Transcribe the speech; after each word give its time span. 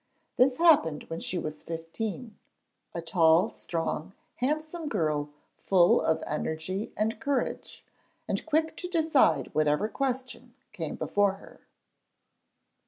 This 0.35 0.57
happened 0.57 1.03
when 1.11 1.19
she 1.19 1.37
was 1.37 1.61
fifteen 1.61 2.39
a 2.91 3.03
tall, 3.03 3.49
strong, 3.49 4.13
handsome 4.37 4.89
girl 4.89 5.29
full 5.57 6.01
of 6.01 6.23
energy 6.25 6.91
and 6.97 7.19
courage, 7.19 7.85
and 8.27 8.43
quick 8.43 8.75
to 8.77 8.87
decide 8.87 9.53
whatever 9.53 9.87
question 9.87 10.55
came 10.73 10.95
before 10.95 11.33
her. 11.33 11.67